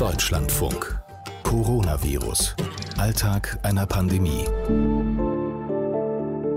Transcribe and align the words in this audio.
Deutschlandfunk. 0.00 0.98
Coronavirus. 1.42 2.56
Alltag 2.96 3.58
einer 3.62 3.84
Pandemie. 3.84 4.46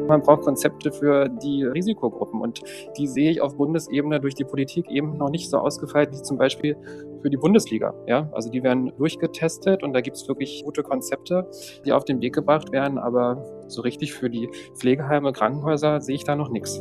Man 0.07 0.21
braucht 0.21 0.43
Konzepte 0.43 0.93
für 0.93 1.27
die 1.27 1.65
Risikogruppen 1.65 2.39
und 2.39 2.61
die 2.97 3.05
sehe 3.05 3.31
ich 3.31 3.41
auf 3.41 3.57
Bundesebene 3.57 4.21
durch 4.21 4.35
die 4.35 4.45
Politik 4.45 4.89
eben 4.89 5.17
noch 5.17 5.29
nicht 5.29 5.49
so 5.49 5.57
ausgefeilt 5.57 6.13
wie 6.13 6.21
zum 6.21 6.37
Beispiel 6.37 6.77
für 7.21 7.29
die 7.29 7.35
Bundesliga. 7.35 7.93
Ja, 8.07 8.29
also 8.31 8.49
die 8.49 8.63
werden 8.63 8.93
durchgetestet 8.95 9.83
und 9.83 9.91
da 9.91 9.99
gibt 9.99 10.15
es 10.15 10.25
wirklich 10.25 10.63
gute 10.63 10.81
Konzepte, 10.81 11.45
die 11.85 11.91
auf 11.91 12.05
den 12.05 12.21
Weg 12.21 12.33
gebracht 12.33 12.71
werden, 12.71 12.97
aber 12.97 13.43
so 13.67 13.81
richtig 13.81 14.13
für 14.13 14.29
die 14.29 14.49
Pflegeheime, 14.75 15.33
Krankenhäuser 15.33 15.99
sehe 15.99 16.15
ich 16.15 16.23
da 16.23 16.37
noch 16.37 16.49
nichts. 16.49 16.79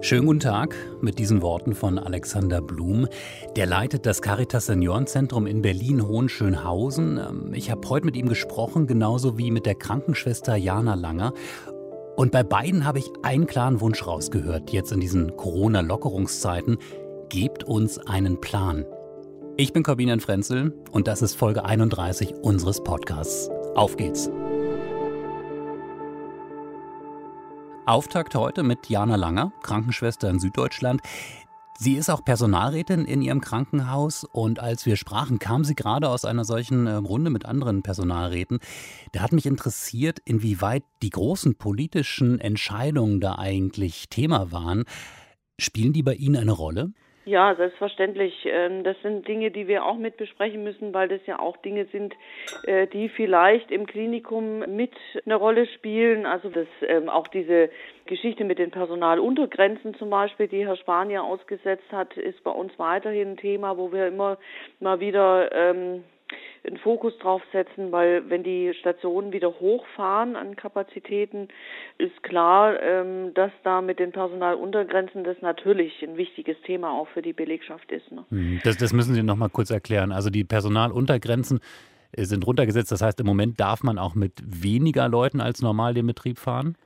Schönen 0.00 0.26
guten 0.26 0.40
Tag 0.40 0.76
mit 1.00 1.18
diesen 1.18 1.42
Worten 1.42 1.74
von 1.74 1.98
Alexander 1.98 2.62
Blum. 2.62 3.08
Der 3.56 3.66
leitet 3.66 4.06
das 4.06 4.22
Caritas 4.22 4.66
Seniorenzentrum 4.66 5.48
in 5.48 5.60
Berlin-Hohenschönhausen. 5.60 7.18
Ähm, 7.18 7.52
ich 7.52 7.72
habe 7.72 7.88
heute 7.88 8.06
mit 8.06 8.16
ihm 8.16 8.28
gesprochen, 8.28 8.86
genauso 8.86 9.38
wie 9.38 9.50
mit 9.50 9.66
der 9.66 9.74
Krankenschwester 9.74 10.54
Jana 10.54 10.94
Langer. 10.94 11.32
Und 12.16 12.30
bei 12.30 12.44
beiden 12.44 12.84
habe 12.84 13.00
ich 13.00 13.10
einen 13.24 13.48
klaren 13.48 13.80
Wunsch 13.80 14.06
rausgehört, 14.06 14.70
jetzt 14.70 14.92
in 14.92 15.00
diesen 15.00 15.36
Corona-Lockerungszeiten. 15.36 16.78
Gebt 17.28 17.64
uns 17.64 17.98
einen 17.98 18.40
Plan. 18.40 18.86
Ich 19.56 19.72
bin 19.72 19.82
Corbinian 19.82 20.20
Frenzel 20.20 20.74
und 20.92 21.08
das 21.08 21.22
ist 21.22 21.34
Folge 21.34 21.64
31 21.64 22.34
unseres 22.42 22.84
Podcasts. 22.84 23.50
Auf 23.74 23.96
geht's! 23.96 24.30
Auftakt 27.88 28.34
heute 28.34 28.64
mit 28.64 28.90
Jana 28.90 29.16
Langer, 29.16 29.50
Krankenschwester 29.62 30.28
in 30.28 30.38
Süddeutschland. 30.38 31.00
Sie 31.78 31.94
ist 31.94 32.10
auch 32.10 32.22
Personalrätin 32.22 33.06
in 33.06 33.22
ihrem 33.22 33.40
Krankenhaus 33.40 34.24
und 34.24 34.60
als 34.60 34.84
wir 34.84 34.96
sprachen, 34.96 35.38
kam 35.38 35.64
sie 35.64 35.74
gerade 35.74 36.10
aus 36.10 36.26
einer 36.26 36.44
solchen 36.44 36.86
äh, 36.86 36.96
Runde 36.96 37.30
mit 37.30 37.46
anderen 37.46 37.82
Personalräten. 37.82 38.58
Da 39.12 39.20
hat 39.20 39.32
mich 39.32 39.46
interessiert, 39.46 40.18
inwieweit 40.26 40.84
die 41.00 41.08
großen 41.08 41.54
politischen 41.54 42.40
Entscheidungen 42.40 43.20
da 43.20 43.36
eigentlich 43.38 44.10
Thema 44.10 44.52
waren. 44.52 44.84
Spielen 45.58 45.94
die 45.94 46.02
bei 46.02 46.14
Ihnen 46.14 46.36
eine 46.36 46.52
Rolle? 46.52 46.92
Ja, 47.28 47.54
selbstverständlich. 47.56 48.46
Ähm, 48.46 48.84
das 48.84 48.96
sind 49.02 49.28
Dinge, 49.28 49.50
die 49.50 49.68
wir 49.68 49.84
auch 49.84 49.98
mit 49.98 50.16
besprechen 50.16 50.64
müssen, 50.64 50.94
weil 50.94 51.08
das 51.08 51.20
ja 51.26 51.38
auch 51.38 51.58
Dinge 51.58 51.84
sind, 51.92 52.14
äh, 52.62 52.86
die 52.86 53.10
vielleicht 53.10 53.70
im 53.70 53.84
Klinikum 53.84 54.60
mit 54.60 54.94
eine 55.26 55.34
Rolle 55.34 55.66
spielen. 55.66 56.24
Also 56.24 56.48
das 56.48 56.66
ähm, 56.80 57.10
auch 57.10 57.28
diese 57.28 57.68
Geschichte 58.06 58.44
mit 58.44 58.58
den 58.58 58.70
Personaluntergrenzen 58.70 59.94
zum 59.96 60.08
Beispiel, 60.08 60.48
die 60.48 60.66
Herr 60.66 60.78
ja 61.10 61.20
ausgesetzt 61.20 61.92
hat, 61.92 62.16
ist 62.16 62.42
bei 62.44 62.50
uns 62.50 62.72
weiterhin 62.78 63.32
ein 63.32 63.36
Thema, 63.36 63.76
wo 63.76 63.92
wir 63.92 64.06
immer 64.06 64.38
mal 64.80 64.98
wieder 65.00 65.52
ähm, 65.52 66.04
einen 66.68 66.78
Fokus 66.78 67.16
drauf 67.18 67.42
setzen, 67.52 67.90
weil 67.92 68.28
wenn 68.30 68.42
die 68.42 68.72
Stationen 68.78 69.32
wieder 69.32 69.48
hochfahren 69.60 70.36
an 70.36 70.56
Kapazitäten, 70.56 71.48
ist 71.98 72.22
klar, 72.22 72.80
ähm, 72.80 73.34
dass 73.34 73.50
da 73.64 73.80
mit 73.80 73.98
den 73.98 74.12
Personaluntergrenzen 74.12 75.24
das 75.24 75.36
natürlich 75.40 76.02
ein 76.02 76.16
wichtiges 76.16 76.56
Thema 76.62 76.92
auch 76.92 77.08
für 77.08 77.22
die 77.22 77.32
Belegschaft 77.32 77.90
ist. 77.90 78.10
Ne? 78.12 78.24
Hm, 78.30 78.60
das, 78.64 78.76
das 78.76 78.92
müssen 78.92 79.14
Sie 79.14 79.22
noch 79.22 79.36
mal 79.36 79.48
kurz 79.48 79.70
erklären. 79.70 80.12
Also 80.12 80.30
die 80.30 80.44
Personaluntergrenzen 80.44 81.60
äh, 82.12 82.24
sind 82.24 82.46
runtergesetzt. 82.46 82.92
Das 82.92 83.02
heißt, 83.02 83.20
im 83.20 83.26
Moment 83.26 83.58
darf 83.60 83.82
man 83.82 83.98
auch 83.98 84.14
mit 84.14 84.32
weniger 84.44 85.08
Leuten 85.08 85.40
als 85.40 85.62
normal 85.62 85.94
den 85.94 86.06
Betrieb 86.06 86.38
fahren? 86.38 86.76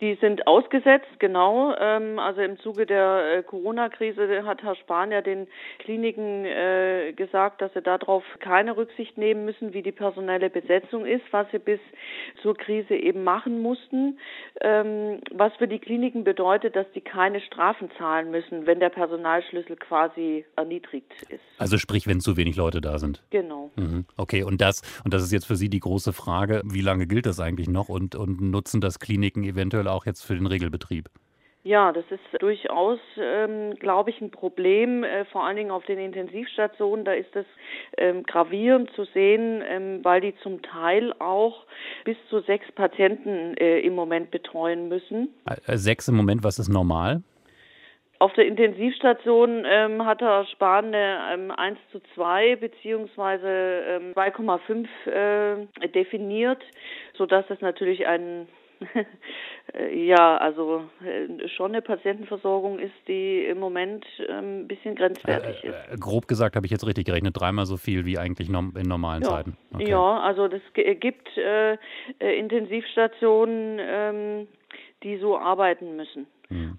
Die 0.00 0.14
sind 0.14 0.46
ausgesetzt, 0.46 1.18
genau. 1.18 1.74
Ähm, 1.78 2.18
also 2.18 2.40
im 2.40 2.58
Zuge 2.58 2.86
der 2.86 3.38
äh, 3.38 3.42
Corona-Krise 3.42 4.46
hat 4.46 4.62
Herr 4.62 4.74
Spahn 4.76 5.12
ja 5.12 5.20
den 5.20 5.46
Kliniken 5.78 6.46
äh, 6.46 7.12
gesagt, 7.14 7.60
dass 7.60 7.72
sie 7.74 7.82
darauf 7.82 8.24
keine 8.38 8.78
Rücksicht 8.78 9.18
nehmen 9.18 9.44
müssen, 9.44 9.74
wie 9.74 9.82
die 9.82 9.92
personelle 9.92 10.48
Besetzung 10.48 11.04
ist, 11.04 11.24
was 11.32 11.50
sie 11.50 11.58
bis 11.58 11.80
zur 12.40 12.56
Krise 12.56 12.94
eben 12.94 13.24
machen 13.24 13.60
mussten. 13.60 14.18
Ähm, 14.60 15.20
was 15.32 15.52
für 15.56 15.68
die 15.68 15.78
Kliniken 15.78 16.24
bedeutet, 16.24 16.76
dass 16.76 16.86
die 16.94 17.00
keine 17.00 17.40
Strafen 17.40 17.90
zahlen 17.96 18.30
müssen, 18.30 18.66
wenn 18.66 18.80
der 18.80 18.90
Personalschlüssel 18.90 19.76
quasi 19.76 20.44
erniedrigt 20.56 21.12
ist. 21.28 21.40
Also 21.58 21.78
sprich, 21.78 22.06
wenn 22.06 22.20
zu 22.20 22.36
wenig 22.36 22.56
Leute 22.56 22.80
da 22.80 22.98
sind. 22.98 23.22
Genau. 23.30 23.70
Mhm. 23.76 24.04
Okay, 24.16 24.42
und 24.42 24.60
das, 24.60 24.82
und 25.04 25.14
das 25.14 25.22
ist 25.22 25.32
jetzt 25.32 25.46
für 25.46 25.56
Sie 25.56 25.68
die 25.68 25.80
große 25.80 26.12
Frage, 26.12 26.62
wie 26.64 26.80
lange 26.80 27.06
gilt 27.06 27.26
das 27.26 27.40
eigentlich 27.40 27.68
noch 27.68 27.88
und, 27.88 28.14
und 28.14 28.40
nutzen 28.40 28.80
das 28.80 28.98
Kliniken 28.98 29.44
eventuell 29.44 29.88
auch 29.88 30.06
jetzt 30.06 30.22
für 30.22 30.34
den 30.34 30.46
Regelbetrieb? 30.46 31.08
Ja, 31.62 31.92
das 31.92 32.04
ist 32.10 32.42
durchaus, 32.42 32.98
ähm, 33.18 33.74
glaube 33.74 34.10
ich, 34.10 34.20
ein 34.22 34.30
Problem, 34.30 35.04
äh, 35.04 35.26
vor 35.26 35.44
allen 35.44 35.56
Dingen 35.56 35.70
auf 35.70 35.84
den 35.84 35.98
Intensivstationen. 35.98 37.04
Da 37.04 37.12
ist 37.12 37.36
es 37.36 37.44
ähm, 37.98 38.22
gravierend 38.22 38.90
zu 38.92 39.04
sehen, 39.04 39.62
ähm, 39.68 40.00
weil 40.02 40.22
die 40.22 40.34
zum 40.36 40.62
Teil 40.62 41.12
auch 41.18 41.66
bis 42.04 42.16
zu 42.30 42.40
sechs 42.40 42.70
Patienten 42.72 43.54
äh, 43.58 43.80
im 43.80 43.94
Moment 43.94 44.30
betreuen 44.30 44.88
müssen. 44.88 45.34
Äh, 45.44 45.76
sechs 45.76 46.08
im 46.08 46.16
Moment, 46.16 46.42
was 46.44 46.58
ist 46.58 46.70
normal? 46.70 47.22
Auf 48.20 48.32
der 48.34 48.46
Intensivstation 48.46 49.64
ähm, 49.66 50.04
hat 50.04 50.20
Herr 50.20 50.46
Spahn 50.46 50.86
eine 50.94 51.20
ähm, 51.32 51.50
1 51.50 51.78
zu 51.90 52.00
2 52.14 52.56
beziehungsweise 52.56 53.48
ähm, 53.48 54.12
2,5 54.14 54.86
äh, 55.10 55.88
definiert, 55.88 56.62
sodass 57.14 57.44
es 57.48 57.62
natürlich 57.62 58.06
ein 58.06 58.46
ja, 59.94 60.36
also 60.38 60.84
äh, 61.04 61.48
schon 61.48 61.72
eine 61.72 61.82
Patientenversorgung 61.82 62.78
ist, 62.78 62.94
die 63.08 63.44
im 63.44 63.58
Moment 63.58 64.04
ähm, 64.28 64.60
ein 64.60 64.68
bisschen 64.68 64.94
grenzwertig 64.94 65.64
äh, 65.64 65.68
ist. 65.68 65.74
Äh, 65.92 65.96
grob 65.98 66.26
gesagt 66.28 66.56
habe 66.56 66.66
ich 66.66 66.72
jetzt 66.72 66.86
richtig 66.86 67.06
gerechnet, 67.06 67.38
dreimal 67.38 67.66
so 67.66 67.76
viel 67.76 68.04
wie 68.06 68.18
eigentlich 68.18 68.48
in 68.48 68.72
normalen 68.82 69.22
ja. 69.22 69.28
Zeiten. 69.28 69.56
Okay. 69.74 69.90
Ja, 69.90 70.20
also 70.20 70.48
das 70.48 70.62
gibt 70.74 71.28
äh, 71.36 71.76
Intensivstationen, 72.18 73.78
ähm, 73.80 74.48
die 75.02 75.18
so 75.18 75.38
arbeiten 75.38 75.96
müssen. 75.96 76.26
Hm. 76.48 76.78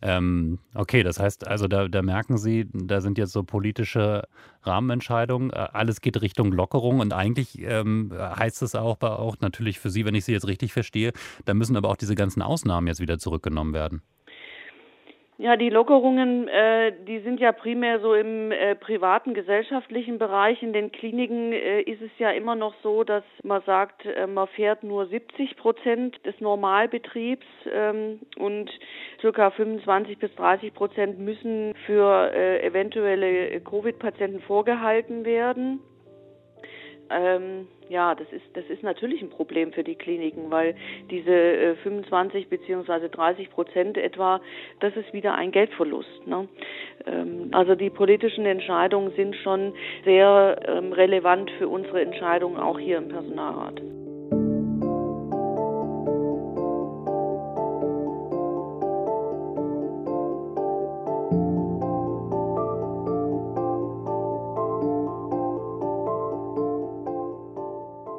Ähm, 0.00 0.58
okay, 0.74 1.02
das 1.02 1.18
heißt 1.18 1.46
also, 1.46 1.66
da, 1.66 1.88
da, 1.88 2.02
merken 2.02 2.38
Sie, 2.38 2.68
da 2.72 3.00
sind 3.00 3.18
jetzt 3.18 3.32
so 3.32 3.42
politische 3.42 4.22
Rahmenentscheidungen. 4.62 5.50
Äh, 5.50 5.68
alles 5.72 6.00
geht 6.00 6.20
Richtung 6.20 6.52
Lockerung 6.52 7.00
und 7.00 7.12
eigentlich 7.12 7.60
ähm, 7.60 8.12
heißt 8.12 8.62
es 8.62 8.74
auch, 8.74 9.00
auch 9.00 9.36
natürlich 9.40 9.80
für 9.80 9.90
Sie, 9.90 10.04
wenn 10.04 10.14
ich 10.14 10.24
Sie 10.24 10.32
jetzt 10.32 10.46
richtig 10.46 10.72
verstehe, 10.72 11.12
da 11.44 11.54
müssen 11.54 11.76
aber 11.76 11.88
auch 11.88 11.96
diese 11.96 12.14
ganzen 12.14 12.42
Ausnahmen 12.42 12.86
jetzt 12.86 13.00
wieder 13.00 13.18
zurückgenommen 13.18 13.74
werden. 13.74 14.02
Ja, 15.40 15.54
die 15.56 15.70
Lockerungen, 15.70 16.48
äh, 16.48 16.92
die 17.06 17.20
sind 17.20 17.38
ja 17.38 17.52
primär 17.52 18.00
so 18.00 18.12
im 18.12 18.50
äh, 18.50 18.74
privaten, 18.74 19.34
gesellschaftlichen 19.34 20.18
Bereich. 20.18 20.64
In 20.64 20.72
den 20.72 20.90
Kliniken 20.90 21.52
äh, 21.52 21.80
ist 21.82 22.02
es 22.02 22.10
ja 22.18 22.32
immer 22.32 22.56
noch 22.56 22.74
so, 22.82 23.04
dass 23.04 23.22
man 23.44 23.62
sagt, 23.62 24.04
äh, 24.04 24.26
man 24.26 24.48
fährt 24.48 24.82
nur 24.82 25.06
70 25.06 25.56
Prozent 25.56 26.26
des 26.26 26.34
Normalbetriebs 26.40 27.46
ähm, 27.72 28.18
und 28.36 28.68
circa 29.20 29.52
25 29.52 30.18
bis 30.18 30.34
30 30.34 30.74
Prozent 30.74 31.20
müssen 31.20 31.72
für 31.86 32.32
äh, 32.34 32.66
eventuelle 32.66 33.60
Covid-Patienten 33.60 34.40
vorgehalten 34.40 35.24
werden. 35.24 35.78
Ähm, 37.10 37.66
ja, 37.88 38.14
das 38.14 38.26
ist, 38.32 38.44
das 38.54 38.64
ist 38.66 38.82
natürlich 38.82 39.22
ein 39.22 39.30
Problem 39.30 39.72
für 39.72 39.82
die 39.82 39.94
Kliniken, 39.94 40.50
weil 40.50 40.74
diese 41.10 41.32
äh, 41.32 41.76
25 41.76 42.48
beziehungsweise 42.48 43.08
30 43.08 43.50
Prozent 43.50 43.96
etwa, 43.96 44.40
das 44.80 44.94
ist 44.96 45.12
wieder 45.12 45.34
ein 45.34 45.50
Geldverlust. 45.50 46.26
Ne? 46.26 46.48
Ähm, 47.06 47.48
also 47.52 47.74
die 47.74 47.90
politischen 47.90 48.44
Entscheidungen 48.44 49.12
sind 49.16 49.36
schon 49.36 49.72
sehr 50.04 50.60
ähm, 50.66 50.92
relevant 50.92 51.50
für 51.52 51.68
unsere 51.68 52.02
Entscheidungen 52.02 52.58
auch 52.58 52.78
hier 52.78 52.98
im 52.98 53.08
Personalrat. 53.08 53.80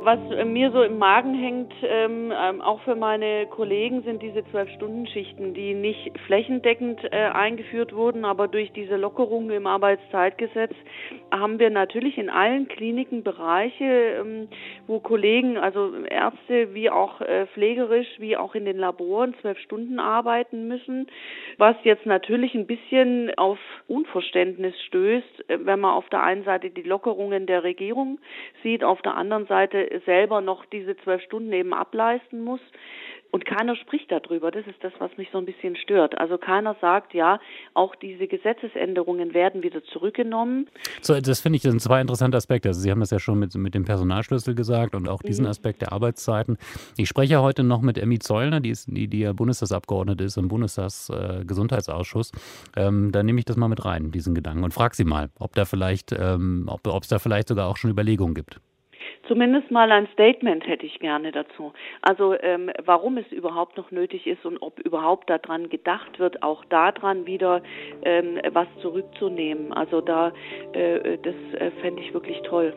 Was 0.02 0.20
mir 0.46 0.72
so 0.72 0.82
im 0.82 0.98
Magen 0.98 1.34
hängt, 1.34 1.74
ähm, 1.84 2.32
ähm, 2.36 2.62
auch 2.62 2.82
für 2.82 2.96
meine 2.96 3.48
Kollegen, 3.48 4.02
sind 4.04 4.22
diese 4.22 4.46
Zwölf-Stunden-Schichten, 4.46 5.54
die 5.54 5.74
nicht 5.74 6.18
flächendeckend 6.26 7.04
äh, 7.12 7.30
eingeführt 7.34 7.94
wurden, 7.94 8.26
aber 8.26 8.48
durch 8.48 8.72
diese 8.72 8.96
Lockerungen 8.96 9.52
im 9.52 9.68
Arbeitszeitgesetz 9.68 10.74
haben 11.32 11.60
wir 11.60 11.70
natürlich 11.70 12.18
in 12.18 12.30
allen 12.30 12.68
Kliniken 12.68 13.24
Bereiche, 13.24 13.84
ähm, 13.84 14.48
wo 14.88 15.00
Kollegen, 15.00 15.58
also 15.58 15.94
Ärzte 16.06 16.74
wie 16.74 16.90
auch 16.90 17.22
äh, 17.22 17.48
pflegerisch, 17.48 18.08
wie 18.18 18.38
auch 18.38 18.56
in 18.56 18.66
den 18.66 18.78
Laboren 18.78 19.36
zwölf 19.42 19.58
Stunden 19.60 20.00
arbeiten 20.00 20.68
müssen, 20.68 21.08
was 21.58 21.76
jetzt 21.84 22.06
natürlich 22.06 22.56
ein 22.56 22.68
bisschen 22.68 23.32
auf 23.38 23.60
Unverständnis 23.88 24.80
stößt, 24.88 25.50
äh, 25.50 25.60
wenn 25.62 25.80
man 25.80 25.94
auf 25.94 26.10
der 26.10 26.24
einen 26.24 26.44
Seite 26.44 26.70
die 26.70 26.84
Lockerungen 26.84 27.46
der 27.46 27.64
Regierung 27.64 28.20
sieht, 28.64 28.84
auf 28.84 29.02
der 29.02 29.16
anderen 29.16 29.46
Seite 29.48 30.02
selber 30.06 30.42
noch 30.42 30.66
diese 30.66 30.98
zwölf 30.98 31.22
Stunden 31.24 31.54
eben 31.54 31.74
ableisten 31.74 32.44
muss. 32.44 32.62
Und 33.32 33.46
keiner 33.46 33.76
spricht 33.76 34.12
darüber. 34.12 34.52
Das 34.52 34.66
ist 34.66 34.84
das, 34.84 34.94
was 35.00 35.16
mich 35.18 35.30
so 35.32 35.38
ein 35.38 35.46
bisschen 35.46 35.76
stört. 35.76 36.18
Also 36.18 36.38
keiner 36.38 36.76
sagt, 36.82 37.14
ja, 37.14 37.40
auch 37.74 37.96
diese 37.96 38.28
Gesetzesänderungen 38.28 39.34
werden 39.34 39.62
wieder 39.62 39.84
zurückgenommen. 39.84 40.68
So, 41.02 41.20
das 41.20 41.42
finde 41.42 41.58
ich 41.58 41.62
das 41.62 41.72
sind 41.72 41.82
zwei 41.82 42.02
interessante 42.02 42.38
Aspekte. 42.38 42.70
Also 42.70 42.82
Sie 42.82 42.90
haben 42.90 43.00
das 43.00 43.12
ja 43.12 43.20
schon 43.20 43.38
mit, 43.40 43.54
mit 43.56 43.76
dem 43.76 43.86
Personalschlüssel 43.86 44.56
gesagt 44.56 44.96
und 44.96 45.08
auch 45.08 45.22
diesen 45.22 45.46
mhm. 45.46 45.52
Aspekt 45.52 45.82
der 45.82 45.92
Arbeitszeiten. 45.92 46.58
Ich 46.98 47.08
spreche 47.08 47.42
heute 47.42 47.64
noch 47.64 47.82
mit 47.82 47.98
Emmy 47.98 48.20
Zollner, 48.20 48.60
die, 48.60 48.72
ist, 48.72 48.88
die, 48.90 49.08
die 49.08 49.20
ja 49.20 49.34
Bundestagsabgeordnete 49.34 50.24
ist 50.24 50.38
im 50.38 50.48
Bundestagsgesundheitsausschuss. 50.48 52.32
Äh, 52.76 52.88
ähm, 52.88 53.12
da 53.12 53.24
nehme 53.24 53.40
ich 53.40 53.46
das 53.46 53.58
mal 53.58 53.68
mit 53.68 53.86
rein, 53.86 54.12
diesen 54.12 54.36
Gedanken, 54.36 54.64
und 54.64 54.74
frage 54.74 54.96
sie 54.96 55.06
mal, 55.06 55.30
ob 55.40 55.54
da 55.56 55.66
vielleicht, 55.66 56.12
ähm, 56.12 56.66
ob 56.68 57.04
es 57.04 57.10
da 57.10 57.20
vielleicht 57.20 57.48
sogar 57.48 57.68
auch 57.68 57.78
schon 57.78 57.92
Überlegungen 57.92 58.34
gibt. 58.34 58.60
Zumindest 59.28 59.70
mal 59.72 59.92
ein 59.92 60.08
Statement 60.14 60.66
hätte 60.68 60.86
ich 60.86 61.00
gerne 61.00 61.32
dazu. 61.32 61.74
Also 62.02 62.34
ähm, 62.40 62.72
warum 62.84 63.18
es 63.18 63.32
überhaupt 63.32 63.78
noch 63.78 63.92
nötig 63.92 64.26
ist 64.28 64.46
und 64.46 64.58
ob 64.62 64.80
überhaupt 64.80 65.30
daran 65.30 65.70
gedacht 65.70 66.20
wird, 66.20 66.42
auch 66.42 66.66
daran 66.66 67.26
wieder 67.26 67.62
ähm, 68.04 68.40
was 68.52 68.68
zurückzunehmen. 68.82 69.74
Also 69.74 70.02
da, 70.02 70.32
äh, 70.74 71.18
das 71.18 71.36
äh, 71.60 71.72
fände 71.82 72.02
ich 72.02 72.14
wirklich 72.14 72.42
toll. 72.44 72.74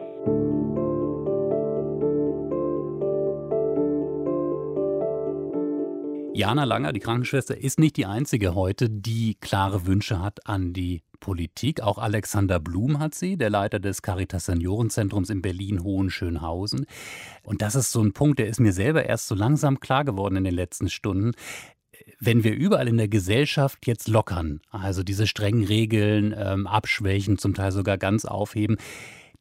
Jana 6.35 6.65
Langer, 6.65 6.93
die 6.93 7.01
Krankenschwester, 7.01 7.57
ist 7.57 7.79
nicht 7.79 7.97
die 7.97 8.07
einzige 8.07 8.55
heute, 8.55 8.89
die 8.89 9.37
klare 9.41 9.87
Wünsche 9.87 10.21
hat 10.23 10.47
an 10.47 10.73
die 10.73 11.03
Politik. 11.23 11.81
Auch 11.81 11.97
Alexander 11.97 12.61
Blum 12.61 12.99
hat 12.99 13.15
sie, 13.15 13.39
der 13.39 13.49
Leiter 13.49 13.81
des 13.81 14.03
Caritas 14.03 14.45
Seniorenzentrums 14.45 15.31
in 15.31 15.41
Berlin-Hohenschönhausen. 15.41 16.85
Und 17.43 17.63
das 17.63 17.75
ist 17.75 17.93
so 17.93 18.03
ein 18.03 18.13
Punkt, 18.13 18.39
der 18.39 18.49
ist 18.49 18.61
mir 18.61 18.75
selber 18.75 19.07
erst 19.07 19.29
so 19.29 19.35
langsam 19.35 19.81
klar 19.81 20.05
geworden 20.05 20.37
in 20.37 20.45
den 20.45 20.55
letzten 20.55 20.91
Stunden. 20.91 21.33
Wenn 22.21 22.45
wir 22.45 22.53
überall 22.53 22.89
in 22.89 22.99
der 22.99 23.09
Gesellschaft 23.09 23.87
jetzt 23.87 24.09
lockern, 24.09 24.61
also 24.71 25.03
diese 25.03 25.27
strengen 25.27 25.65
Regeln 25.65 26.35
ähm, 26.37 26.67
abschwächen, 26.67 27.39
zum 27.39 27.55
Teil 27.55 27.73
sogar 27.73 27.97
ganz 27.97 28.25
aufheben, 28.25 28.77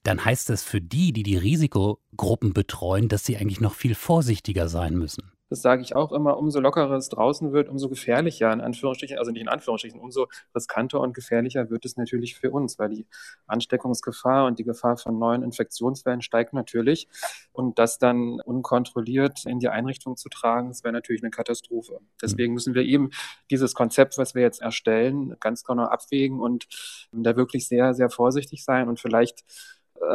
dann 0.04 0.24
heißt 0.24 0.50
das 0.50 0.63
für 0.63 0.81
die, 0.81 1.12
die 1.12 1.24
die 1.24 1.38
Risikogruppen 1.38 2.54
betreuen, 2.54 3.10
dass 3.10 3.25
sie 3.25 3.38
eigentlich 3.38 3.62
noch 3.62 3.74
viel 3.74 3.95
vorsichtiger 3.95 4.69
sein 4.69 4.95
müssen 4.95 5.31
das 5.51 5.62
sage 5.62 5.81
ich 5.81 5.98
auch 5.98 6.13
immer, 6.13 6.38
umso 6.38 6.62
lockerer 6.62 6.95
es 6.95 7.09
draußen 7.09 7.51
wird, 7.51 7.68
umso 7.68 7.89
gefährlicher, 7.89 8.53
in 8.53 8.62
Anführungsstrichen, 8.62 9.18
also 9.18 9.31
nicht 9.31 9.42
in 9.42 9.50
Anführungsstrichen, 9.50 10.00
umso 10.00 10.27
riskanter 10.56 11.01
und 11.01 11.13
gefährlicher 11.13 11.69
wird 11.69 11.83
es 11.83 11.98
natürlich 11.98 12.36
für 12.36 12.51
uns, 12.51 12.80
weil 12.80 12.88
die 12.88 13.06
Ansteckungsgefahr 13.48 14.45
und 14.45 14.59
die 14.59 14.63
Gefahr 14.63 14.95
von 14.95 15.19
neuen 15.19 15.44
Infektionswellen 15.44 16.21
steigt 16.21 16.53
natürlich. 16.53 17.09
Und 17.51 17.80
das 17.80 18.00
dann 18.00 18.39
unkontrolliert 18.39 19.45
in 19.45 19.59
die 19.59 19.68
Einrichtung 19.68 20.15
zu 20.15 20.30
tragen, 20.30 20.69
das 20.69 20.86
wäre 20.86 20.94
natürlich 20.94 21.21
eine 21.21 21.31
Katastrophe. 21.31 22.00
Deswegen 22.21 22.53
müssen 22.53 22.74
wir 22.74 22.83
eben 22.83 23.09
dieses 23.50 23.74
Konzept, 23.74 24.18
was 24.18 24.33
wir 24.33 24.44
jetzt 24.44 24.62
erstellen, 24.62 25.36
ganz 25.42 25.65
genau 25.65 25.83
abwägen 25.83 26.39
und 26.39 26.69
da 27.12 27.36
wirklich 27.36 27.68
sehr, 27.68 27.94
sehr 27.94 28.09
vorsichtig 28.09 28.63
sein 28.63 28.88
und 28.88 29.01
vielleicht 29.01 29.44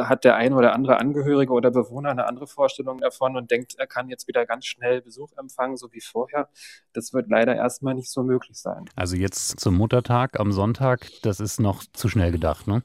hat 0.03 0.23
der 0.23 0.35
eine 0.35 0.55
oder 0.55 0.73
andere 0.73 0.99
Angehörige 0.99 1.53
oder 1.53 1.71
Bewohner 1.71 2.09
eine 2.09 2.27
andere 2.27 2.47
Vorstellung 2.47 2.99
davon 2.99 3.35
und 3.35 3.51
denkt, 3.51 3.75
er 3.77 3.87
kann 3.87 4.09
jetzt 4.09 4.27
wieder 4.27 4.45
ganz 4.45 4.65
schnell 4.65 5.01
Besuch 5.01 5.31
empfangen, 5.37 5.77
so 5.77 5.91
wie 5.93 6.01
vorher. 6.01 6.49
Das 6.93 7.13
wird 7.13 7.29
leider 7.29 7.55
erstmal 7.55 7.93
nicht 7.93 8.11
so 8.11 8.23
möglich 8.23 8.57
sein. 8.57 8.85
Also 8.95 9.15
jetzt 9.15 9.59
zum 9.59 9.75
Muttertag 9.75 10.39
am 10.39 10.51
Sonntag, 10.51 11.07
das 11.23 11.39
ist 11.39 11.59
noch 11.59 11.83
zu 11.93 12.09
schnell 12.09 12.31
gedacht, 12.31 12.67
ne? 12.67 12.83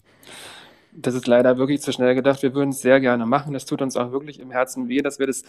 Das 0.94 1.14
ist 1.14 1.26
leider 1.26 1.56
wirklich 1.56 1.80
zu 1.80 1.90
schnell 1.90 2.14
gedacht. 2.14 2.42
Wir 2.42 2.54
würden 2.54 2.68
es 2.68 2.82
sehr 2.82 3.00
gerne 3.00 3.24
machen. 3.24 3.54
Es 3.54 3.64
tut 3.64 3.80
uns 3.80 3.96
auch 3.96 4.12
wirklich 4.12 4.38
im 4.38 4.50
Herzen 4.50 4.88
weh, 4.88 5.00
dass 5.00 5.18
wir 5.18 5.26
das 5.26 5.42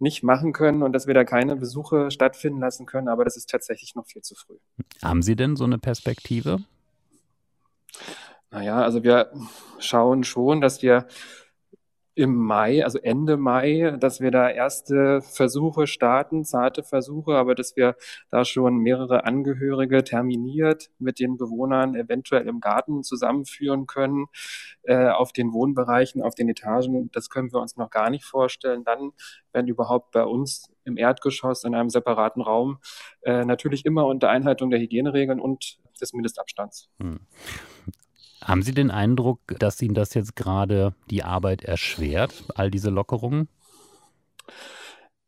nicht 0.00 0.24
machen 0.24 0.52
können 0.52 0.82
und 0.82 0.92
dass 0.92 1.06
wir 1.06 1.14
da 1.14 1.22
keine 1.22 1.54
Besuche 1.54 2.10
stattfinden 2.10 2.58
lassen 2.58 2.84
können. 2.84 3.06
Aber 3.06 3.24
das 3.24 3.36
ist 3.36 3.48
tatsächlich 3.48 3.94
noch 3.94 4.06
viel 4.06 4.22
zu 4.22 4.34
früh. 4.34 4.56
Haben 5.00 5.22
Sie 5.22 5.36
denn 5.36 5.54
so 5.54 5.62
eine 5.64 5.78
Perspektive? 5.78 6.58
Naja, 8.50 8.80
also 8.80 9.02
wir 9.02 9.30
schauen 9.78 10.24
schon, 10.24 10.60
dass 10.60 10.82
wir 10.82 11.06
im 12.18 12.34
Mai, 12.34 12.82
also 12.82 12.98
Ende 12.98 13.36
Mai, 13.36 13.96
dass 14.00 14.20
wir 14.20 14.32
da 14.32 14.50
erste 14.50 15.22
Versuche 15.22 15.86
starten, 15.86 16.44
zarte 16.44 16.82
Versuche, 16.82 17.36
aber 17.36 17.54
dass 17.54 17.76
wir 17.76 17.94
da 18.28 18.44
schon 18.44 18.78
mehrere 18.78 19.24
Angehörige 19.24 20.02
terminiert 20.02 20.90
mit 20.98 21.20
den 21.20 21.36
Bewohnern 21.36 21.94
eventuell 21.94 22.48
im 22.48 22.58
Garten 22.58 23.04
zusammenführen 23.04 23.86
können, 23.86 24.26
äh, 24.82 25.10
auf 25.10 25.32
den 25.32 25.52
Wohnbereichen, 25.52 26.20
auf 26.20 26.34
den 26.34 26.48
Etagen, 26.48 27.08
das 27.12 27.30
können 27.30 27.52
wir 27.52 27.60
uns 27.60 27.76
noch 27.76 27.90
gar 27.90 28.10
nicht 28.10 28.24
vorstellen. 28.24 28.82
Dann, 28.82 29.12
wenn 29.52 29.68
überhaupt 29.68 30.10
bei 30.10 30.24
uns 30.24 30.72
im 30.82 30.96
Erdgeschoss 30.96 31.62
in 31.62 31.76
einem 31.76 31.88
separaten 31.88 32.42
Raum, 32.42 32.78
äh, 33.22 33.44
natürlich 33.44 33.86
immer 33.86 34.06
unter 34.06 34.28
Einhaltung 34.28 34.70
der 34.70 34.80
Hygieneregeln 34.80 35.38
und 35.38 35.78
des 36.00 36.12
Mindestabstands. 36.12 36.90
Hm. 36.98 37.20
Haben 38.42 38.62
Sie 38.62 38.72
den 38.72 38.90
Eindruck, 38.90 39.40
dass 39.58 39.82
Ihnen 39.82 39.94
das 39.94 40.14
jetzt 40.14 40.36
gerade 40.36 40.94
die 41.10 41.24
Arbeit 41.24 41.64
erschwert, 41.64 42.44
all 42.54 42.70
diese 42.70 42.90
Lockerungen? 42.90 43.48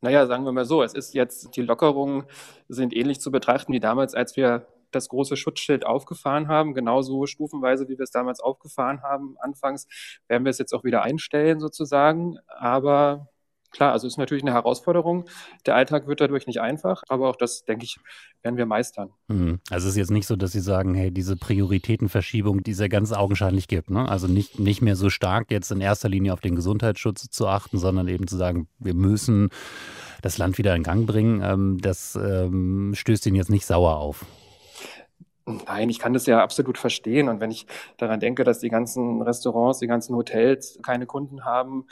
Naja, 0.01 0.25
sagen 0.25 0.45
wir 0.45 0.51
mal 0.51 0.65
so, 0.65 0.81
es 0.81 0.93
ist 0.93 1.13
jetzt, 1.13 1.55
die 1.55 1.61
Lockerungen 1.61 2.23
sind 2.67 2.95
ähnlich 2.95 3.19
zu 3.19 3.29
betrachten 3.31 3.71
wie 3.73 3.79
damals, 3.79 4.15
als 4.15 4.35
wir 4.35 4.65
das 4.91 5.09
große 5.09 5.37
Schutzschild 5.37 5.85
aufgefahren 5.85 6.47
haben, 6.47 6.73
genauso 6.73 7.25
stufenweise, 7.25 7.87
wie 7.87 7.97
wir 7.97 8.03
es 8.03 8.11
damals 8.11 8.39
aufgefahren 8.39 9.03
haben. 9.03 9.35
Anfangs 9.39 9.87
werden 10.27 10.43
wir 10.43 10.49
es 10.49 10.57
jetzt 10.57 10.73
auch 10.73 10.83
wieder 10.83 11.03
einstellen 11.03 11.59
sozusagen, 11.59 12.37
aber 12.47 13.29
Klar, 13.71 13.93
also 13.93 14.05
ist 14.05 14.17
natürlich 14.17 14.43
eine 14.43 14.53
Herausforderung. 14.53 15.25
Der 15.65 15.75
Alltag 15.75 16.07
wird 16.07 16.21
dadurch 16.21 16.45
nicht 16.45 16.59
einfach, 16.59 17.03
aber 17.07 17.29
auch 17.29 17.35
das, 17.35 17.63
denke 17.63 17.85
ich, 17.85 17.97
werden 18.43 18.57
wir 18.57 18.65
meistern. 18.65 19.09
Mhm. 19.27 19.59
Also 19.69 19.87
es 19.87 19.93
ist 19.93 19.97
jetzt 19.97 20.11
nicht 20.11 20.27
so, 20.27 20.35
dass 20.35 20.51
Sie 20.51 20.59
sagen, 20.59 20.93
hey, 20.93 21.11
diese 21.11 21.37
Prioritätenverschiebung, 21.37 22.63
die 22.63 22.71
es 22.71 22.79
ja 22.79 22.87
ganz 22.87 23.13
augenscheinlich 23.13 23.67
gibt, 23.67 23.89
ne? 23.89 24.07
also 24.07 24.27
nicht, 24.27 24.59
nicht 24.59 24.81
mehr 24.81 24.95
so 24.95 25.09
stark 25.09 25.51
jetzt 25.51 25.71
in 25.71 25.79
erster 25.81 26.09
Linie 26.09 26.33
auf 26.33 26.41
den 26.41 26.55
Gesundheitsschutz 26.55 27.29
zu 27.29 27.47
achten, 27.47 27.77
sondern 27.77 28.07
eben 28.07 28.27
zu 28.27 28.37
sagen, 28.37 28.67
wir 28.79 28.93
müssen 28.93 29.49
das 30.21 30.37
Land 30.37 30.57
wieder 30.57 30.75
in 30.75 30.83
Gang 30.83 31.07
bringen, 31.07 31.41
ähm, 31.43 31.77
das 31.81 32.15
ähm, 32.15 32.93
stößt 32.95 33.25
Ihnen 33.25 33.37
jetzt 33.37 33.49
nicht 33.49 33.65
sauer 33.65 33.97
auf. 33.97 34.25
Nein, 35.65 35.89
ich 35.89 35.99
kann 35.99 36.13
das 36.13 36.25
ja 36.25 36.41
absolut 36.41 36.77
verstehen. 36.77 37.29
Und 37.29 37.39
wenn 37.39 37.51
ich 37.51 37.65
daran 37.97 38.19
denke, 38.19 38.43
dass 38.43 38.59
die 38.59 38.69
ganzen 38.69 39.21
Restaurants, 39.21 39.79
die 39.79 39.87
ganzen 39.87 40.15
Hotels 40.15 40.79
keine 40.83 41.05
Kunden 41.05 41.45
haben, 41.45 41.87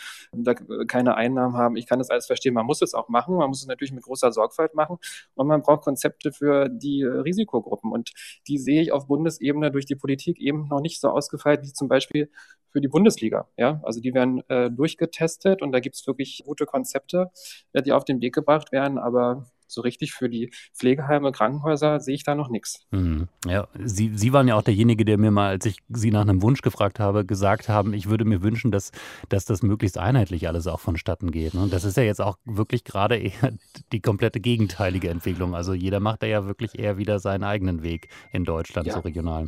keine 0.88 1.16
Einnahmen 1.16 1.56
haben, 1.56 1.76
ich 1.76 1.88
kann 1.88 2.00
das 2.00 2.10
alles 2.10 2.26
verstehen. 2.28 2.54
Man 2.54 2.66
muss 2.66 2.82
es 2.82 2.94
auch 2.94 3.10
machen. 3.10 3.36
Man 3.36 3.50
muss 3.50 3.62
es 3.62 3.68
natürlich 3.68 3.92
mit 3.92 4.04
großer 4.04 4.32
Sorgfalt 4.32 4.76
machen. 4.76 4.98
Und 5.36 5.48
man 5.48 5.62
braucht 5.62 5.84
Konzepte 5.84 6.32
für 6.32 6.70
die 6.70 7.04
Risikogruppen. 7.04 7.92
Und 7.92 8.12
die 8.48 8.58
sehe 8.58 8.82
ich 8.82 8.92
auf 8.92 9.08
Bundesebene 9.08 9.72
durch 9.72 9.86
die 9.86 9.96
Politik 9.96 10.40
eben 10.40 10.68
noch 10.68 10.82
nicht 10.82 11.00
so 11.02 11.10
ausgefeilt 11.10 11.62
wie 11.64 11.74
zum 11.74 11.88
Beispiel 11.88 12.30
für 12.72 12.82
die 12.82 12.88
Bundesliga. 12.88 13.48
Ja, 13.58 13.82
also 13.84 14.00
die 14.00 14.14
werden 14.14 14.44
äh, 14.50 14.70
durchgetestet 14.70 15.62
und 15.62 15.72
da 15.72 15.80
gibt 15.80 15.96
es 15.96 16.06
wirklich 16.08 16.44
gute 16.46 16.66
Konzepte, 16.66 17.32
äh, 17.74 17.82
die 17.82 17.92
auf 17.92 18.06
den 18.06 18.22
Weg 18.22 18.34
gebracht 18.36 18.72
werden. 18.72 18.98
Aber 18.98 19.48
so 19.72 19.82
richtig 19.82 20.14
für 20.14 20.30
die 20.30 20.52
Pflegeheime, 20.76 21.32
Krankenhäuser 21.32 22.00
sehe 22.00 22.16
ich 22.16 22.24
da 22.24 22.36
noch 22.36 22.50
nichts. 22.50 22.86
Mhm. 22.92 23.28
Ja, 23.46 23.68
Sie, 23.84 24.12
Sie 24.16 24.34
waren 24.34 24.48
ja 24.48 24.56
auch 24.56 24.62
derjenige, 24.62 25.06
der 25.06 25.18
mir 25.18 25.32
mal, 25.32 25.50
als 25.50 25.66
ich 25.66 25.78
Sie 25.90 26.12
nach 26.12 26.22
einem 26.22 26.42
Wunsch 26.42 26.62
gefragt 26.62 27.00
habe, 27.00 27.26
gesagt 27.26 27.70
haben, 27.70 27.94
ich 27.94 28.10
würde 28.10 28.26
mir 28.26 28.42
wünschen, 28.42 28.72
dass, 28.72 28.92
dass 29.30 29.46
das 29.46 29.64
möglichst 29.64 29.98
einheitlich 29.98 30.48
alles 30.48 30.68
auch 30.68 30.80
vonstatten 30.80 31.32
geht. 31.32 31.54
Und 31.54 31.66
ne? 31.66 31.68
das 31.70 31.84
ist 31.84 31.98
ja 31.98 32.04
jetzt 32.04 32.22
auch 32.22 32.38
wirklich 32.46 32.84
gerade 32.84 33.18
eher 33.18 33.54
die 33.92 34.02
komplette 34.02 34.40
gegenteilige 34.40 35.10
Entwicklung. 35.10 35.56
Also 35.56 35.74
jeder 35.74 36.00
macht 36.00 36.24
da 36.24 36.28
ja 36.28 36.46
wirklich 36.46 36.78
eher 36.78 36.98
wieder 36.98 37.20
seinen 37.20 37.44
eigenen 37.44 37.84
Weg 37.84 38.10
in 38.32 38.46
Deutschland, 38.46 38.88
ja. 38.88 38.94
so 38.94 39.00
regional. 39.02 39.48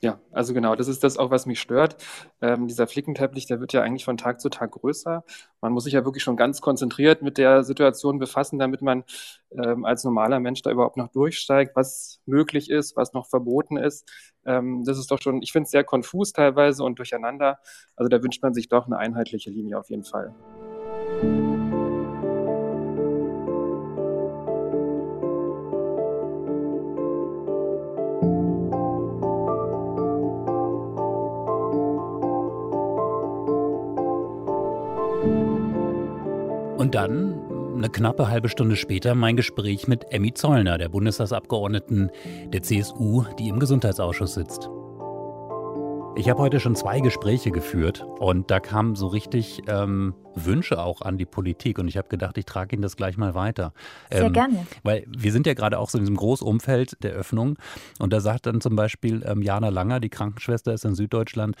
Ja, 0.00 0.20
also 0.30 0.54
genau, 0.54 0.76
das 0.76 0.86
ist 0.86 1.02
das 1.02 1.16
auch, 1.16 1.30
was 1.30 1.46
mich 1.46 1.60
stört. 1.60 1.96
Ähm, 2.40 2.68
dieser 2.68 2.86
Flickenteppich, 2.86 3.46
der 3.46 3.58
wird 3.58 3.72
ja 3.72 3.82
eigentlich 3.82 4.04
von 4.04 4.16
Tag 4.16 4.40
zu 4.40 4.48
Tag 4.48 4.70
größer. 4.72 5.24
Man 5.60 5.72
muss 5.72 5.84
sich 5.84 5.94
ja 5.94 6.04
wirklich 6.04 6.22
schon 6.22 6.36
ganz 6.36 6.60
konzentriert 6.60 7.20
mit 7.20 7.36
der 7.36 7.64
Situation 7.64 8.18
befassen, 8.20 8.60
damit 8.60 8.80
man 8.80 9.02
ähm, 9.50 9.84
als 9.84 10.04
normaler 10.04 10.38
Mensch 10.38 10.62
da 10.62 10.70
überhaupt 10.70 10.96
noch 10.96 11.08
durchsteigt, 11.08 11.74
was 11.74 12.20
möglich 12.26 12.70
ist, 12.70 12.96
was 12.96 13.12
noch 13.12 13.26
verboten 13.26 13.76
ist. 13.76 14.08
Ähm, 14.44 14.84
das 14.84 14.98
ist 14.98 15.10
doch 15.10 15.20
schon, 15.20 15.42
ich 15.42 15.50
finde 15.50 15.64
es 15.64 15.72
sehr 15.72 15.84
konfus 15.84 16.32
teilweise 16.32 16.84
und 16.84 16.98
durcheinander. 16.98 17.58
Also 17.96 18.08
da 18.08 18.22
wünscht 18.22 18.42
man 18.42 18.54
sich 18.54 18.68
doch 18.68 18.86
eine 18.86 18.98
einheitliche 18.98 19.50
Linie 19.50 19.78
auf 19.78 19.90
jeden 19.90 20.04
Fall. 20.04 20.32
Und 36.88 36.94
dann, 36.94 37.34
eine 37.76 37.90
knappe 37.90 38.30
halbe 38.30 38.48
Stunde 38.48 38.74
später, 38.74 39.14
mein 39.14 39.36
Gespräch 39.36 39.88
mit 39.88 40.10
Emmy 40.10 40.32
Zollner, 40.32 40.78
der 40.78 40.88
Bundestagsabgeordneten 40.88 42.10
der 42.46 42.62
CSU, 42.62 43.24
die 43.38 43.50
im 43.50 43.60
Gesundheitsausschuss 43.60 44.32
sitzt. 44.32 44.70
Ich 46.18 46.28
habe 46.28 46.42
heute 46.42 46.58
schon 46.58 46.74
zwei 46.74 46.98
Gespräche 46.98 47.52
geführt 47.52 48.04
und 48.18 48.50
da 48.50 48.58
kamen 48.58 48.96
so 48.96 49.06
richtig 49.06 49.62
ähm, 49.68 50.14
Wünsche 50.34 50.82
auch 50.82 51.00
an 51.00 51.16
die 51.16 51.24
Politik 51.24 51.78
und 51.78 51.86
ich 51.86 51.96
habe 51.96 52.08
gedacht, 52.08 52.36
ich 52.36 52.44
trage 52.44 52.74
Ihnen 52.74 52.82
das 52.82 52.96
gleich 52.96 53.16
mal 53.16 53.36
weiter. 53.36 53.72
Sehr 54.10 54.24
ähm, 54.24 54.32
gerne. 54.32 54.66
Weil 54.82 55.04
wir 55.06 55.30
sind 55.30 55.46
ja 55.46 55.54
gerade 55.54 55.78
auch 55.78 55.90
so 55.90 55.96
in 55.96 56.02
diesem 56.02 56.16
Großumfeld 56.16 57.04
der 57.04 57.12
Öffnung 57.12 57.56
und 58.00 58.12
da 58.12 58.18
sagt 58.18 58.46
dann 58.46 58.60
zum 58.60 58.74
Beispiel 58.74 59.24
ähm, 59.24 59.42
Jana 59.42 59.68
Langer, 59.68 60.00
die 60.00 60.08
Krankenschwester 60.08 60.74
ist 60.74 60.84
in 60.84 60.96
Süddeutschland, 60.96 61.54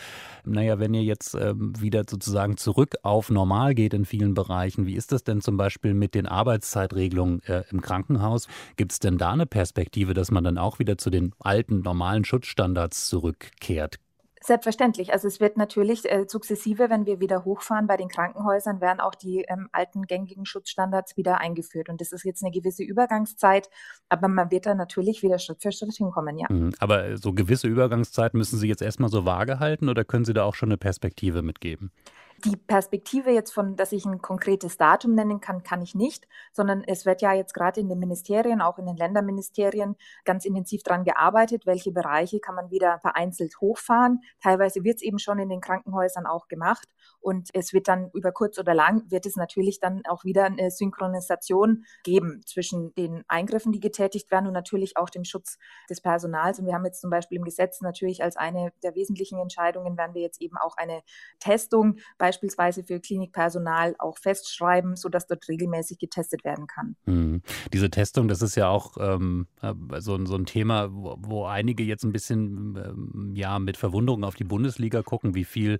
naja, 0.44 0.80
wenn 0.80 0.92
ihr 0.92 1.04
jetzt 1.04 1.36
ähm, 1.36 1.80
wieder 1.80 2.02
sozusagen 2.10 2.56
zurück 2.56 2.96
auf 3.04 3.30
normal 3.30 3.76
geht 3.76 3.94
in 3.94 4.06
vielen 4.06 4.34
Bereichen, 4.34 4.86
wie 4.86 4.96
ist 4.96 5.12
das 5.12 5.22
denn 5.22 5.40
zum 5.40 5.56
Beispiel 5.56 5.94
mit 5.94 6.16
den 6.16 6.26
Arbeitszeitregelungen 6.26 7.44
äh, 7.44 7.62
im 7.70 7.80
Krankenhaus? 7.80 8.48
Gibt 8.74 8.90
es 8.90 8.98
denn 8.98 9.18
da 9.18 9.30
eine 9.30 9.46
Perspektive, 9.46 10.14
dass 10.14 10.32
man 10.32 10.42
dann 10.42 10.58
auch 10.58 10.80
wieder 10.80 10.98
zu 10.98 11.10
den 11.10 11.32
alten 11.38 11.82
normalen 11.82 12.24
Schutzstandards 12.24 13.06
zurückkehrt? 13.06 14.00
Selbstverständlich. 14.42 15.12
Also 15.12 15.26
es 15.28 15.40
wird 15.40 15.56
natürlich 15.56 16.10
äh, 16.10 16.24
sukzessive, 16.28 16.90
wenn 16.90 17.06
wir 17.06 17.20
wieder 17.20 17.44
hochfahren 17.44 17.86
bei 17.86 17.96
den 17.96 18.08
Krankenhäusern, 18.08 18.80
werden 18.80 19.00
auch 19.00 19.14
die 19.14 19.44
ähm, 19.48 19.68
alten 19.72 20.02
gängigen 20.02 20.46
Schutzstandards 20.46 21.16
wieder 21.16 21.40
eingeführt. 21.40 21.88
Und 21.88 22.00
das 22.00 22.12
ist 22.12 22.24
jetzt 22.24 22.42
eine 22.44 22.52
gewisse 22.52 22.82
Übergangszeit, 22.84 23.68
aber 24.08 24.28
man 24.28 24.50
wird 24.50 24.66
da 24.66 24.74
natürlich 24.74 25.22
wieder 25.22 25.38
Schritt 25.38 25.62
für 25.62 25.72
Schritt 25.72 25.94
hinkommen, 25.94 26.38
ja. 26.38 26.46
Mhm. 26.48 26.72
Aber 26.78 27.16
so 27.16 27.32
gewisse 27.32 27.68
Übergangszeit 27.68 28.34
müssen 28.34 28.58
Sie 28.58 28.68
jetzt 28.68 28.82
erstmal 28.82 29.10
so 29.10 29.24
vage 29.24 29.58
halten 29.58 29.88
oder 29.88 30.04
können 30.04 30.24
Sie 30.24 30.34
da 30.34 30.44
auch 30.44 30.54
schon 30.54 30.68
eine 30.68 30.78
Perspektive 30.78 31.42
mitgeben? 31.42 31.90
Die 32.44 32.56
Perspektive 32.56 33.32
jetzt 33.32 33.50
von, 33.50 33.74
dass 33.74 33.90
ich 33.90 34.04
ein 34.04 34.22
konkretes 34.22 34.76
Datum 34.76 35.16
nennen 35.16 35.40
kann, 35.40 35.64
kann 35.64 35.82
ich 35.82 35.96
nicht, 35.96 36.28
sondern 36.52 36.84
es 36.84 37.04
wird 37.04 37.20
ja 37.20 37.32
jetzt 37.32 37.52
gerade 37.52 37.80
in 37.80 37.88
den 37.88 37.98
Ministerien, 37.98 38.60
auch 38.60 38.78
in 38.78 38.86
den 38.86 38.96
Länderministerien, 38.96 39.96
ganz 40.24 40.44
intensiv 40.44 40.84
daran 40.84 41.02
gearbeitet, 41.02 41.66
welche 41.66 41.90
Bereiche 41.90 42.38
kann 42.38 42.54
man 42.54 42.70
wieder 42.70 43.00
vereinzelt 43.00 43.60
hochfahren. 43.60 44.20
Teilweise 44.40 44.84
wird 44.84 44.98
es 44.98 45.02
eben 45.02 45.18
schon 45.18 45.40
in 45.40 45.48
den 45.48 45.60
Krankenhäusern 45.60 46.26
auch 46.26 46.46
gemacht 46.46 46.86
und 47.18 47.48
es 47.54 47.72
wird 47.72 47.88
dann 47.88 48.08
über 48.14 48.30
kurz 48.30 48.56
oder 48.56 48.72
lang, 48.72 49.10
wird 49.10 49.26
es 49.26 49.34
natürlich 49.34 49.80
dann 49.80 50.02
auch 50.08 50.22
wieder 50.22 50.44
eine 50.44 50.70
Synchronisation 50.70 51.86
geben 52.04 52.42
zwischen 52.46 52.94
den 52.94 53.24
Eingriffen, 53.26 53.72
die 53.72 53.80
getätigt 53.80 54.30
werden 54.30 54.46
und 54.46 54.52
natürlich 54.52 54.96
auch 54.96 55.10
dem 55.10 55.24
Schutz 55.24 55.58
des 55.90 56.00
Personals. 56.00 56.60
Und 56.60 56.66
wir 56.66 56.74
haben 56.74 56.84
jetzt 56.84 57.00
zum 57.00 57.10
Beispiel 57.10 57.38
im 57.38 57.44
Gesetz 57.44 57.80
natürlich 57.80 58.22
als 58.22 58.36
eine 58.36 58.72
der 58.84 58.94
wesentlichen 58.94 59.40
Entscheidungen, 59.40 59.98
werden 59.98 60.14
wir 60.14 60.22
jetzt 60.22 60.40
eben 60.40 60.56
auch 60.56 60.76
eine 60.76 61.02
Testung 61.40 61.96
bei 62.16 62.27
beispielsweise 62.28 62.84
für 62.84 63.00
Klinikpersonal 63.00 63.94
auch 63.98 64.18
festschreiben, 64.18 64.96
sodass 64.96 65.26
dort 65.26 65.48
regelmäßig 65.48 65.98
getestet 65.98 66.44
werden 66.44 66.66
kann. 66.66 66.94
Mhm. 67.06 67.42
Diese 67.72 67.88
Testung, 67.88 68.28
das 68.28 68.42
ist 68.42 68.54
ja 68.54 68.68
auch 68.68 68.96
ähm, 69.00 69.46
so, 69.98 70.22
so, 70.26 70.36
ein 70.36 70.44
Thema, 70.44 70.92
wo, 70.92 71.16
wo, 71.20 71.46
einige 71.46 71.82
jetzt 71.84 72.04
ein 72.04 72.12
bisschen 72.12 72.76
ähm, 72.76 73.32
ja, 73.34 73.58
mit 73.58 73.78
Verwunderung 73.78 74.24
auf 74.24 74.34
die 74.34 74.44
Bundesliga 74.44 75.02
gucken, 75.02 75.34
wie 75.34 75.44
viel 75.44 75.78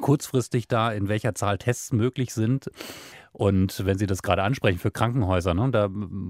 kurzfristig 0.00 0.68
da 0.68 0.92
in 0.92 1.08
welcher 1.08 1.34
Zahl 1.34 1.58
Tests 1.58 1.92
möglich 1.92 2.32
sind. 2.32 2.70
Und 3.32 3.84
wenn 3.84 3.98
Sie 3.98 4.06
das 4.06 4.22
gerade 4.22 4.42
ansprechen 4.42 4.78
für 4.78 4.90
Krankenhäuser, 4.90 5.54
ne, 5.54 5.70
da 5.70 5.88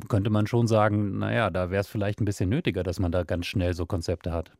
könnte 0.08 0.30
man 0.30 0.46
schon 0.46 0.66
sagen, 0.66 1.18
naja, 1.18 1.50
da 1.50 1.70
wäre 1.70 1.80
es 1.80 1.88
vielleicht 1.88 2.20
ein 2.20 2.24
bisschen 2.24 2.48
nötiger, 2.48 2.82
dass 2.82 2.98
man 3.00 3.12
da 3.12 3.24
ganz 3.24 3.46
schnell 3.46 3.74
so 3.74 3.84
Konzepte 3.86 4.32
hat. 4.32 4.52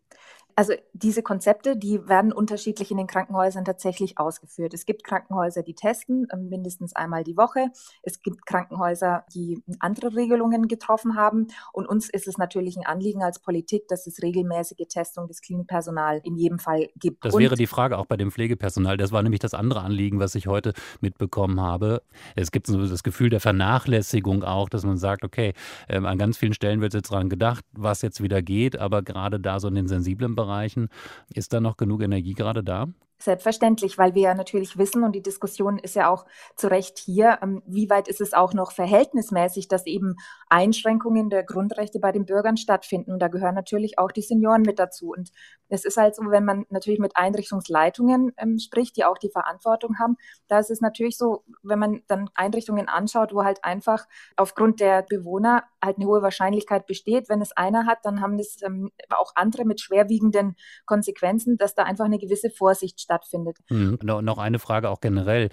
Also 0.59 0.73
diese 0.93 1.23
Konzepte, 1.23 1.77
die 1.77 2.09
werden 2.09 2.33
unterschiedlich 2.33 2.91
in 2.91 2.97
den 2.97 3.07
Krankenhäusern 3.07 3.65
tatsächlich 3.65 4.19
ausgeführt. 4.19 4.75
Es 4.75 4.87
gibt 4.87 5.05
Krankenhäuser, 5.05 5.63
die 5.63 5.75
testen 5.75 6.27
ähm, 6.33 6.49
mindestens 6.49 6.97
einmal 6.97 7.23
die 7.23 7.37
Woche. 7.37 7.69
Es 8.03 8.23
gibt 8.23 8.45
Krankenhäuser, 8.45 9.25
die 9.33 9.63
andere 9.79 10.17
Regelungen 10.17 10.67
getroffen 10.67 11.15
haben. 11.15 11.47
Und 11.73 11.87
uns 11.87 12.11
ist 12.11 12.27
es 12.27 12.39
natürlich 12.39 12.77
ein 12.77 12.85
Anliegen 12.85 13.23
als 13.23 13.39
Politik, 13.39 13.87
dass 13.87 14.09
es 14.09 14.21
regelmäßige 14.21 14.89
Testung 14.89 15.29
des 15.29 15.43
Klinikpersonals 15.43 16.25
in 16.25 16.35
jedem 16.35 16.59
Fall 16.59 16.89
gibt. 16.97 17.25
Das 17.25 17.39
wäre 17.39 17.55
die 17.55 17.69
Frage 17.69 17.97
auch 17.97 18.07
bei 18.07 18.17
dem 18.17 18.33
Pflegepersonal. 18.33 18.97
Das 18.97 19.13
war 19.13 19.23
nämlich 19.23 19.39
das 19.39 19.55
andere 19.55 19.83
Anliegen, 19.83 20.19
was 20.19 20.35
ich 20.35 20.49
heute 20.49 20.73
mitbekommen 21.01 21.61
habe. 21.61 22.03
Es 22.35 22.51
gibt 22.51 22.67
so 22.67 22.85
das 22.85 23.05
Gefühl 23.05 23.31
der 23.31 23.39
Vernachlässigung 23.39 24.43
auch, 24.43 24.69
dass 24.69 24.85
man 24.85 24.97
sagt, 24.97 25.23
okay, 25.23 25.53
ähm, 25.89 26.05
an 26.05 26.19
ganz 26.19 26.37
vielen 26.37 26.53
Stellen 26.53 26.81
wird 26.81 26.95
jetzt 26.95 27.13
daran 27.13 27.29
gedacht, 27.29 27.65
was 27.75 28.03
jetzt 28.03 28.21
wieder 28.25 28.43
geht, 28.43 28.77
aber 28.77 29.03
gerade 29.03 29.39
da 29.39 29.61
so 29.61 29.69
in 29.69 29.77
den 29.77 29.87
sensiblen 29.87 30.35
Bereichen 30.35 30.48
Bereichen. 30.49 30.89
Ist 31.35 31.53
da 31.53 31.61
noch 31.61 31.77
genug 31.77 32.03
Energie 32.03 32.33
gerade 32.33 32.65
da? 32.65 32.87
Selbstverständlich, 33.21 33.99
weil 33.99 34.15
wir 34.15 34.23
ja 34.23 34.35
natürlich 34.35 34.79
wissen, 34.79 35.03
und 35.03 35.11
die 35.11 35.23
Diskussion 35.23 35.79
ist 35.81 35.97
ja 35.97 36.09
auch 36.09 36.25
zu 36.55 36.69
Recht 36.69 36.99
hier, 36.99 37.41
ähm, 37.43 37.63
wie 37.67 37.91
weit 37.91 38.07
ist 38.07 38.21
es 38.21 38.33
auch 38.33 38.55
noch 38.55 38.71
verhältnismäßig, 38.71 39.67
dass 39.67 39.87
eben 39.87 40.15
Einschränkungen 40.49 41.29
der 41.29 41.43
Grundrechte 41.43 41.99
bei 41.99 42.13
den 42.13 42.27
Bürgern 42.27 42.57
stattfinden. 42.57 43.11
Und 43.11 43.19
da 43.19 43.27
gehören 43.27 43.57
natürlich 43.57 43.99
auch 43.99 44.13
die 44.13 44.23
Senioren 44.23 44.63
mit 44.63 44.79
dazu. 44.79 45.11
Und 45.11 45.31
es 45.69 45.85
ist 45.85 45.97
halt 45.97 46.15
so, 46.15 46.23
wenn 46.31 46.45
man 46.45 46.65
natürlich 46.71 47.01
mit 47.01 47.17
Einrichtungsleitungen 47.17 48.35
ähm, 48.37 48.59
spricht, 48.61 48.97
die 48.97 49.05
auch 49.05 49.19
die 49.19 49.31
Verantwortung 49.31 49.99
haben, 49.99 50.17
da 50.47 50.61
ist 50.61 50.71
es 50.71 50.81
natürlich 50.81 51.19
so, 51.19 51.43
wenn 51.65 51.81
man 51.81 52.03
dann 52.07 52.31
Einrichtungen 52.35 52.89
anschaut, 52.89 53.35
wo 53.35 53.43
halt 53.43 53.65
einfach 53.65 54.07
aufgrund 54.37 54.79
der 54.79 55.03
Bewohner 55.03 55.65
halt 55.85 55.97
eine 55.97 56.07
hohe 56.07 56.23
Wahrscheinlichkeit 56.23 56.87
besteht, 56.87 57.29
wenn 57.29 57.41
es 57.41 57.51
einer 57.57 57.87
hat, 57.87 57.99
dann 58.05 58.21
haben 58.21 58.39
das 58.39 58.63
ähm, 58.63 58.93
auch 59.11 59.33
andere 59.35 59.65
mit 59.65 59.81
schwerwiegenden 59.81 60.55
Konsequenzen, 60.87 61.57
dass 61.59 61.75
da 61.75 61.83
einfach 61.83 62.05
eine 62.05 62.19
gewisse 62.19 62.51
Vorsicht 62.51 63.08
stattfindet. 63.09 63.59
Mhm. 63.71 63.99
Noch 64.03 64.39
eine 64.39 64.59
Frage 64.59 64.91
auch 64.91 65.01
generell 65.01 65.49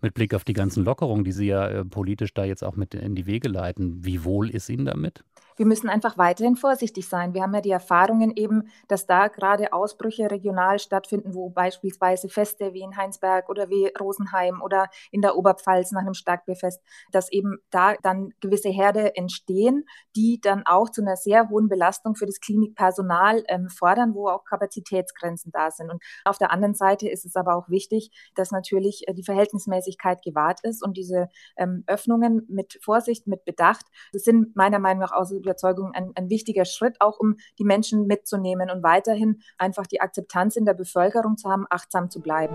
mit 0.00 0.14
Blick 0.14 0.34
auf 0.34 0.44
die 0.44 0.52
ganzen 0.54 0.84
Lockerungen, 0.84 1.24
die 1.24 1.32
Sie 1.32 1.46
ja 1.46 1.68
äh, 1.68 1.84
politisch 1.84 2.32
da 2.34 2.44
jetzt 2.44 2.64
auch 2.64 2.76
mit 2.76 2.94
in 2.94 3.14
die 3.14 3.26
Wege 3.26 3.48
leiten. 3.48 4.04
Wie 4.04 4.24
wohl 4.24 4.50
ist 4.50 4.68
Ihnen 4.68 4.86
damit? 4.86 5.24
Wir 5.56 5.66
müssen 5.66 5.88
einfach 5.88 6.18
weiterhin 6.18 6.56
vorsichtig 6.56 7.08
sein. 7.08 7.34
Wir 7.34 7.42
haben 7.42 7.54
ja 7.54 7.60
die 7.60 7.70
Erfahrungen 7.70 8.32
eben, 8.36 8.68
dass 8.88 9.06
da 9.06 9.28
gerade 9.28 9.72
Ausbrüche 9.72 10.30
regional 10.30 10.78
stattfinden, 10.78 11.34
wo 11.34 11.50
beispielsweise 11.50 12.28
Feste 12.28 12.74
wie 12.74 12.82
in 12.82 12.96
Heinsberg 12.96 13.48
oder 13.48 13.68
wie 13.70 13.90
Rosenheim 13.98 14.60
oder 14.62 14.88
in 15.10 15.22
der 15.22 15.36
Oberpfalz 15.36 15.92
nach 15.92 16.02
einem 16.02 16.14
Starkbierfest, 16.14 16.82
dass 17.10 17.32
eben 17.32 17.58
da 17.70 17.94
dann 18.02 18.34
gewisse 18.40 18.68
Herde 18.68 19.16
entstehen, 19.16 19.86
die 20.14 20.40
dann 20.40 20.64
auch 20.66 20.90
zu 20.90 21.00
einer 21.00 21.16
sehr 21.16 21.48
hohen 21.48 21.68
Belastung 21.68 22.16
für 22.16 22.26
das 22.26 22.40
Klinikpersonal 22.40 23.44
ähm, 23.48 23.68
fordern, 23.68 24.14
wo 24.14 24.28
auch 24.28 24.44
Kapazitätsgrenzen 24.44 25.52
da 25.52 25.70
sind. 25.70 25.90
Und 25.90 26.02
auf 26.24 26.38
der 26.38 26.50
anderen 26.50 26.74
Seite 26.74 27.08
ist 27.08 27.24
es 27.24 27.36
aber 27.36 27.56
auch 27.56 27.68
wichtig, 27.68 28.10
dass 28.34 28.50
natürlich 28.50 29.08
äh, 29.08 29.14
die 29.14 29.24
Verhältnismäßigkeit 29.24 30.22
gewahrt 30.22 30.60
ist 30.62 30.84
und 30.84 30.96
diese 30.96 31.28
ähm, 31.56 31.84
Öffnungen 31.86 32.44
mit 32.48 32.78
Vorsicht, 32.82 33.26
mit 33.26 33.44
Bedacht, 33.44 33.86
das 34.12 34.22
sind 34.22 34.54
meiner 34.56 34.78
Meinung 34.78 35.00
nach 35.00 35.12
aus 35.12 35.30
Überzeugung 35.46 35.92
ein, 35.92 36.12
ein 36.14 36.28
wichtiger 36.28 36.64
Schritt, 36.64 37.00
auch 37.00 37.18
um 37.18 37.36
die 37.58 37.64
Menschen 37.64 38.06
mitzunehmen 38.06 38.70
und 38.70 38.82
weiterhin 38.82 39.40
einfach 39.58 39.86
die 39.86 40.00
Akzeptanz 40.00 40.56
in 40.56 40.64
der 40.64 40.74
Bevölkerung 40.74 41.36
zu 41.36 41.48
haben, 41.48 41.66
achtsam 41.70 42.10
zu 42.10 42.20
bleiben. 42.20 42.54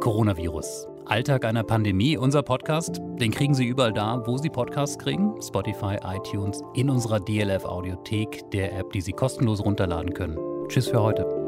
Coronavirus. 0.00 0.88
Alltag 1.06 1.44
einer 1.44 1.64
Pandemie. 1.64 2.16
Unser 2.16 2.42
Podcast, 2.42 3.00
den 3.20 3.30
kriegen 3.30 3.54
Sie 3.54 3.66
überall 3.66 3.92
da, 3.92 4.22
wo 4.26 4.36
Sie 4.36 4.50
Podcasts 4.50 4.98
kriegen. 4.98 5.40
Spotify, 5.40 5.96
iTunes, 6.04 6.62
in 6.74 6.90
unserer 6.90 7.20
DLF 7.20 7.64
Audiothek, 7.64 8.50
der 8.50 8.76
App, 8.76 8.92
die 8.92 9.00
Sie 9.00 9.12
kostenlos 9.12 9.64
runterladen 9.64 10.12
können. 10.12 10.38
Tschüss 10.68 10.88
für 10.88 11.02
heute. 11.02 11.41